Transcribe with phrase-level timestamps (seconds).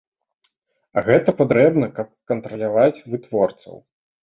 [0.97, 3.75] А гэта патрэбна, каб кантраляваць вытворцаў.